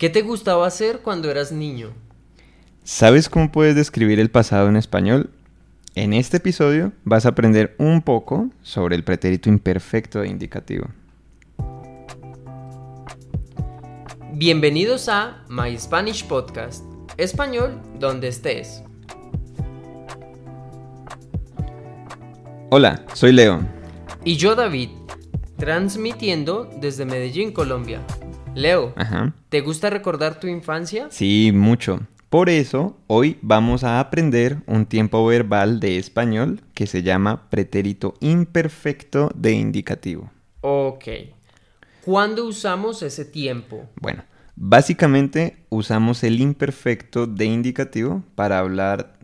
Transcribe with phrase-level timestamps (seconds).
[0.00, 1.90] ¿Qué te gustaba hacer cuando eras niño?
[2.84, 5.28] ¿Sabes cómo puedes describir el pasado en español?
[5.94, 10.86] En este episodio vas a aprender un poco sobre el pretérito imperfecto e indicativo.
[14.32, 16.82] Bienvenidos a My Spanish Podcast,
[17.18, 18.82] español donde estés.
[22.70, 23.60] Hola, soy Leo.
[24.24, 24.88] Y yo David,
[25.58, 28.00] transmitiendo desde Medellín, Colombia.
[28.54, 29.32] Leo, Ajá.
[29.48, 31.08] ¿te gusta recordar tu infancia?
[31.10, 32.00] Sí, mucho.
[32.28, 38.14] Por eso, hoy vamos a aprender un tiempo verbal de español que se llama pretérito
[38.20, 40.30] imperfecto de indicativo.
[40.60, 41.04] Ok.
[42.04, 43.88] ¿Cuándo usamos ese tiempo?
[44.00, 44.24] Bueno,
[44.56, 49.18] básicamente usamos el imperfecto de indicativo para hablar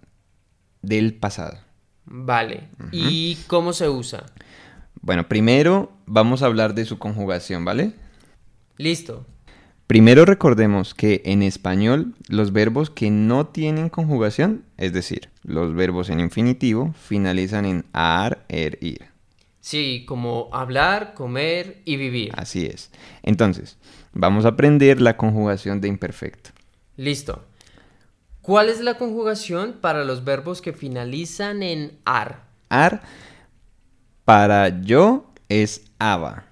[0.83, 1.59] del pasado.
[2.05, 2.69] Vale.
[2.93, 4.27] ¿Y cómo se usa?
[5.01, 7.93] Bueno, primero vamos a hablar de su conjugación, ¿vale?
[8.77, 9.27] Listo.
[9.87, 16.11] Primero recordemos que en español los verbos que no tienen conjugación, es decir, los verbos
[16.11, 19.07] en infinitivo, finalizan en ar, er, ir.
[19.61, 22.33] Sí, como hablar, comer y vivir.
[22.37, 22.91] Así es.
[23.23, 23.79] Entonces,
[24.13, 26.51] vamos a aprender la conjugación de imperfecto.
[26.97, 27.45] Listo.
[28.43, 32.45] ¿Cuál es la conjugación para los verbos que finalizan en ar?
[32.69, 33.03] Ar
[34.27, 36.47] para yo es aba,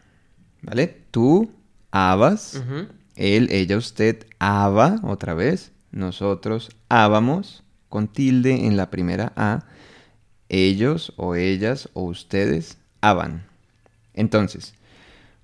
[0.62, 1.02] ¿vale?
[1.10, 1.50] Tú,
[1.94, 2.88] abas, Ujú.
[3.14, 5.70] él, ella, usted, aba, otra vez.
[5.92, 9.64] Nosotros, ábamos, con tilde en la primera A.
[10.48, 13.46] Ellos o ellas o ustedes, aban.
[14.12, 14.74] Entonces,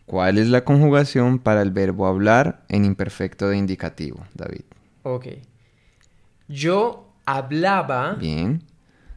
[0.07, 4.65] ¿cuál es la conjugación para el verbo hablar en imperfecto de indicativo, David?
[5.05, 5.27] Ok.
[6.49, 8.65] Yo hablaba, Bien.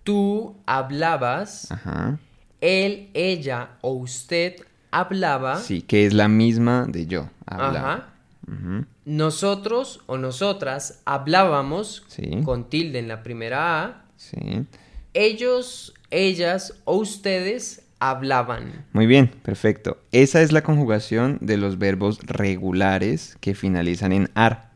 [0.03, 2.19] tú hablabas, Ajá.
[2.61, 4.57] él, ella o usted
[4.99, 7.29] hablaba, Sí, que es la misma de yo.
[7.45, 8.09] Ajá.
[8.47, 8.85] Ujú.
[9.05, 12.41] nosotros o nosotras hablábamos Sí.
[12.43, 14.65] con tilde en la primera A, Sí.
[15.13, 18.85] ellos, ellas o ustedes hablaban.
[18.91, 19.97] Muy bien, perfecto.
[20.11, 24.71] Esa es la conjugación de los verbos regulares que finalizan en ar.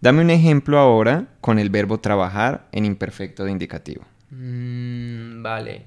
[0.00, 4.04] Dame un ejemplo ahora con el verbo trabajar en imperfecto de indicativo.
[4.30, 5.82] Mm, vale.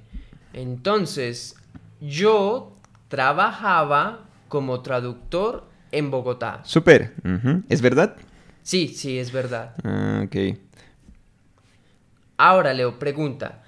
[0.53, 1.55] Entonces,
[2.01, 2.75] yo
[3.09, 6.61] trabajaba como traductor en Bogotá.
[6.63, 7.13] Super.
[7.67, 8.15] ¿Es verdad?
[8.63, 9.73] Sí, sí, es verdad.
[9.83, 10.57] Ah, ok.
[12.37, 13.63] Ahora, Leo, pregunta.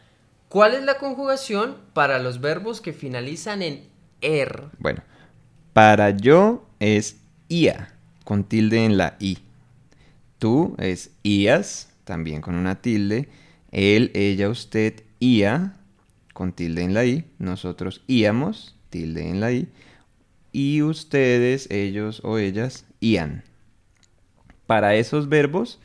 [0.47, 3.89] ¿Cuál es la conjugación para los verbos que finalizan en
[4.21, 4.65] er?
[4.79, 5.01] Bueno,
[5.73, 7.93] para yo es ia,
[8.23, 9.39] con tilde en la i.
[10.39, 13.29] Tú es ias, también con una tilde.
[13.71, 15.73] Él, ella, usted, ia,
[16.33, 17.25] con tilde en la i.
[17.39, 19.67] Nosotros íamos, tilde en la i.
[20.51, 23.43] Y ustedes, ellos o ellas, ian.
[24.67, 25.79] Para esos verbos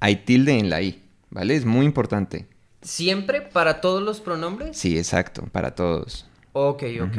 [0.00, 1.00] hay tilde en la i,
[1.30, 1.54] ¿vale?
[1.54, 2.46] Es muy importante.
[2.82, 4.76] ¿Siempre para todos los pronombres?
[4.76, 6.26] Sí, exacto, para todos.
[6.52, 7.18] Ok, ok.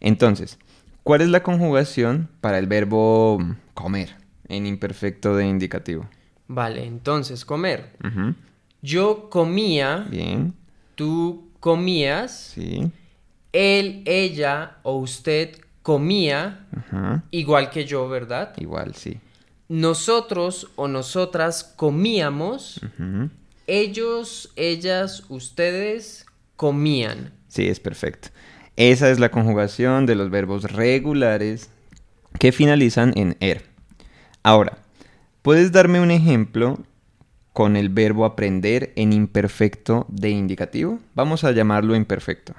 [0.00, 0.58] Entonces,
[1.02, 3.38] ¿cuál es la conjugación para el verbo
[3.74, 4.16] comer
[4.48, 6.08] en imperfecto de indicativo?
[6.48, 7.96] Vale, entonces, comer.
[8.82, 10.54] Yo comía, Bien,
[10.94, 12.90] tú comías, sí.
[13.52, 17.22] Él, ella o usted comía, Ajá.
[17.30, 18.52] igual que yo, ¿verdad?
[18.56, 19.20] Igual, sí.
[19.68, 22.80] Nosotros o nosotras comíamos,
[23.66, 26.26] ellos, ellas, ustedes
[26.56, 27.32] comían.
[27.48, 28.28] Sí, es perfecto.
[28.76, 31.70] Esa es la conjugación de los verbos regulares
[32.38, 33.64] que finalizan en er.
[34.42, 34.78] Ahora,
[35.42, 36.78] ¿puedes darme un ejemplo
[37.52, 41.00] con el verbo aprender en imperfecto de indicativo?
[41.14, 42.54] Vamos a llamarlo imperfecto.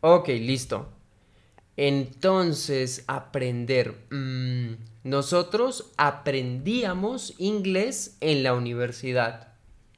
[0.00, 0.88] Ok, listo.
[1.76, 3.94] Entonces, aprender.
[4.10, 4.74] Mm,
[5.04, 9.48] nosotros aprendíamos inglés en la universidad.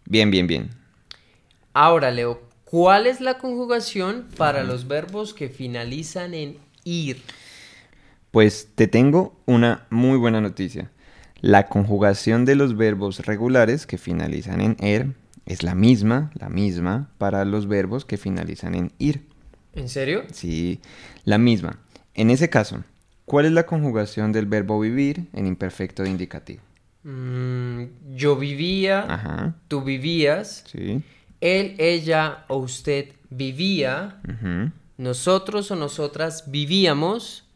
[0.07, 0.71] Bien, bien, bien.
[1.73, 7.23] Ahora, Leo, ¿cuál es la conjugación para los verbos que finalizan en ir?
[8.31, 10.91] Pues te tengo una muy buena noticia.
[11.41, 15.15] La conjugación de los verbos regulares que finalizan en er
[15.47, 19.32] es la misma, la misma para los verbos que finalizan en ir.
[19.75, 20.25] ¿En serio?
[20.33, 20.81] Sí,
[21.25, 21.79] la misma.
[22.15, 22.85] En ese caso,
[23.25, 26.63] ¿cuál es la conjugación del verbo vivir en imperfecto de indicativo?
[27.05, 27.85] Mm,
[28.15, 31.03] yo vivía, Ajá, tú vivías, sí.
[31.41, 34.21] él, ella o usted vivía,
[34.97, 37.49] nosotros o nosotras vivíamos,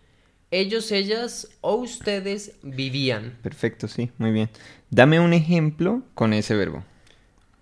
[0.51, 3.39] ellos, ellas o ustedes vivían.
[3.43, 4.51] Perfecto, sí, muy bien.
[4.91, 6.85] Dame un ejemplo con ese verbo.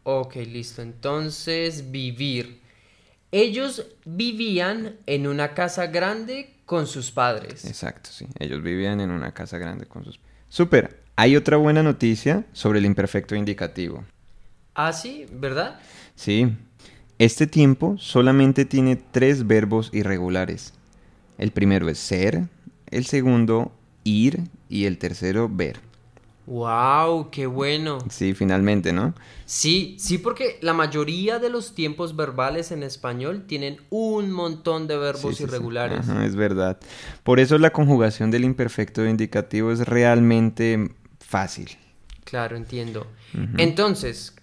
[0.02, 0.82] Ok, listo.
[0.82, 2.60] Entonces, vivir.
[3.36, 7.64] Ellos vivían en una casa grande con sus padres.
[7.64, 8.28] Exacto, sí.
[8.38, 10.20] Ellos vivían en una casa grande con sus...
[10.48, 11.00] Súper.
[11.16, 14.04] Hay otra buena noticia sobre el imperfecto indicativo.
[14.76, 15.80] Ah, sí, ¿verdad?
[16.14, 16.56] Sí,
[17.18, 20.72] este tiempo solamente tiene tres verbos irregulares.
[21.36, 22.44] El primero es ser,
[22.92, 23.72] el segundo
[24.04, 25.80] ir y el tercero ver.
[26.46, 27.30] ¡Wow!
[27.30, 27.98] ¡Qué bueno!
[28.10, 29.14] Sí, finalmente, ¿no?
[29.46, 34.98] Sí, sí, porque la mayoría de los tiempos verbales en español tienen un montón de
[34.98, 35.42] verbos Sí, sí, sí.
[35.44, 36.00] irregulares.
[36.00, 36.78] Ajá, es verdad.
[37.22, 41.70] Por eso la conjugación del imperfecto indicativo es realmente fácil.
[42.24, 43.06] Claro, entiendo.
[43.58, 44.34] Entonces,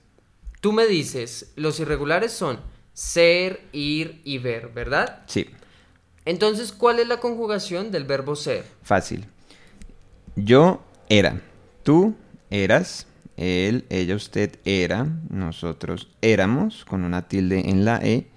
[0.59, 2.59] tú me dices, los irregulares son
[2.94, 5.24] ser, ir y ver, ¿verdad?
[5.27, 5.47] Sí,
[6.25, 8.65] Entonces, ¿cuál es la conjugación del verbo ser?
[8.83, 9.25] fácil.
[10.36, 11.42] Yo era,
[11.83, 12.16] tú
[12.50, 13.07] eras,
[13.38, 18.28] él, ella, usted era, nosotros éramos, con una tilde en la E,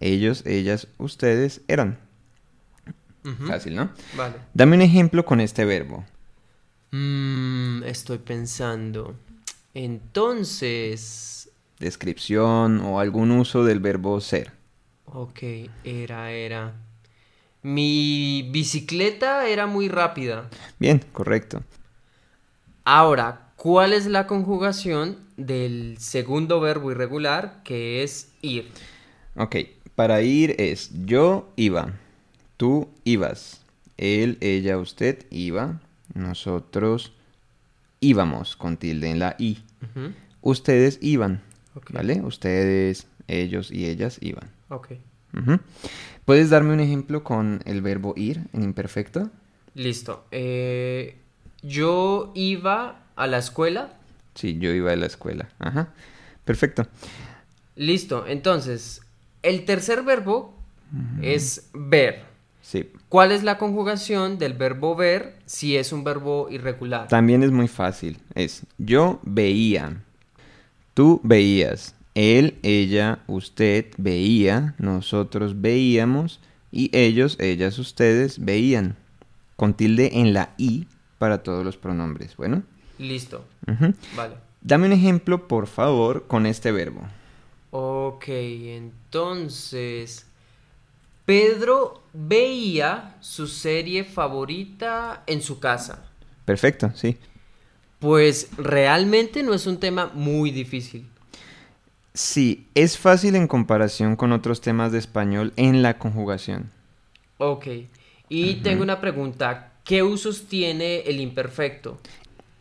[0.00, 1.98] ellos, ellas, ustedes eran.
[3.46, 3.90] Fácil, ¿no?
[4.16, 4.34] Vale.
[4.52, 6.04] Dame un ejemplo con este verbo.
[6.90, 9.14] Mm, estoy pensando.
[9.74, 14.52] Entonces, Descripción o algún uso del verbo ser.
[15.06, 15.38] ok,
[15.84, 16.74] era, era.
[17.62, 20.48] Mi bicicleta era muy rápida.
[20.78, 21.62] Bien, correcto.
[22.84, 28.68] Ahora, ¿cuál es la conjugación del segundo verbo irregular que es ir?
[29.36, 29.56] Ok,
[29.94, 31.94] para ir es yo iba,
[32.56, 33.62] tú ibas,
[33.96, 35.80] él, ella, usted iba,
[36.14, 37.12] nosotros
[38.00, 39.58] íbamos con tilde en la i,
[40.40, 41.40] ustedes iban.
[41.90, 42.20] ¿vale?
[42.22, 44.50] Ustedes, ellos y ellas iban.
[44.68, 44.92] Ok.
[46.24, 49.30] ¿Puedes darme un ejemplo con el verbo ir en imperfecto?
[49.74, 50.26] Listo.
[50.30, 51.16] Eh,
[51.62, 53.92] yo iba a la escuela.
[54.34, 55.48] Sí, yo iba a la escuela.
[55.58, 55.88] Ajá.
[56.44, 56.86] Perfecto.
[57.76, 58.26] Listo.
[58.26, 59.02] Entonces,
[59.42, 60.54] el tercer verbo
[61.22, 62.24] es ver.
[62.60, 62.90] Sí.
[63.08, 67.08] ¿Cuál es la conjugación del verbo ver si es un verbo irregular?
[67.08, 68.18] También es muy fácil.
[68.34, 70.02] Es yo veía,
[70.94, 78.96] tú veías, él, ella, usted veía, nosotros veíamos y ellos, ellas, ustedes veían.
[79.56, 80.86] Con tilde en la i
[81.22, 82.36] para todos los pronombres.
[82.36, 82.64] Bueno.
[82.98, 83.44] Listo.
[84.16, 84.34] Vale.
[84.60, 87.02] Dame un ejemplo, por favor, con este verbo.
[87.70, 90.26] Ok, entonces.
[91.24, 96.10] Pedro veía su serie favorita en su casa.
[96.44, 97.16] Perfecto, sí.
[98.00, 101.06] Pues realmente no es un tema muy difícil.
[102.14, 106.72] Sí, es fácil en comparación con otros temas de español en la conjugación.
[107.38, 107.68] Ok.
[108.28, 109.68] Y tengo una pregunta.
[109.84, 111.98] ¿Qué usos tiene el imperfecto?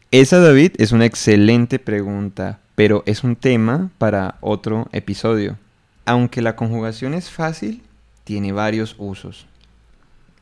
[0.10, 5.58] Esa, David, es una excelente pregunta, pero es un tema para otro episodio.
[6.06, 7.84] Aunque la conjugación es fácil,
[8.24, 9.46] tiene varios usos.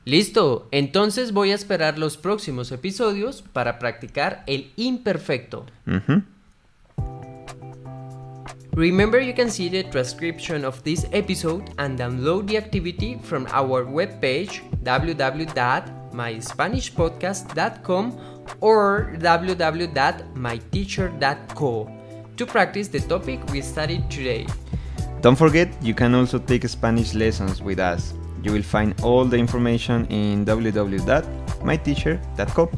[0.05, 0.67] Listo.
[0.71, 5.65] Entonces voy a esperar los próximos episodios para practicar el imperfecto.
[8.71, 13.85] Remember, you can see the transcription of this episode and download the activity from our
[13.85, 14.61] webpage
[16.19, 18.19] www.myspanishpodcast.com
[18.61, 21.89] or www.myteacher.co
[22.37, 24.47] to practice the topic we studied today.
[25.21, 28.13] Don't forget, you can also take Spanish lessons with us.
[28.41, 32.71] You will find all the information in www.myteacher.co.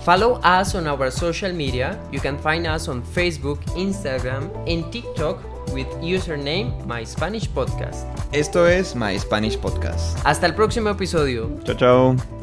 [0.00, 1.98] Follow us on our social media.
[2.12, 8.04] You can find us on Facebook, Instagram, and TikTok with username My Spanish Podcast.
[8.32, 10.18] Esto es My Spanish Podcast.
[10.24, 11.48] Hasta el próximo episodio.
[11.64, 12.37] Chao, chao.